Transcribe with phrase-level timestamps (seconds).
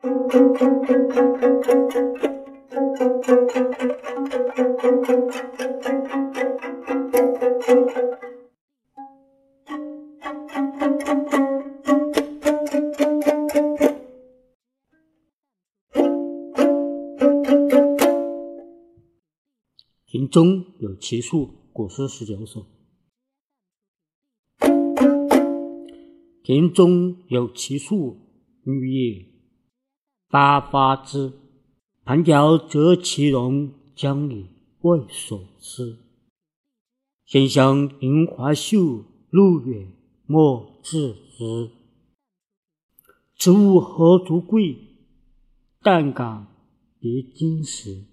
[0.00, 0.06] 田
[20.30, 22.64] 中有奇树，古诗十九首。
[26.44, 28.16] 田中有奇树，
[28.62, 29.37] 绿叶
[30.28, 31.32] 八花枝。
[32.04, 34.46] 盘条折其荣，将以
[34.80, 35.98] 为所思。
[37.26, 39.92] 闲向樱花秀，路远
[40.26, 41.70] 莫自知。
[43.38, 44.76] 此物何足贵？
[45.80, 46.46] 但感
[46.98, 48.04] 别经时。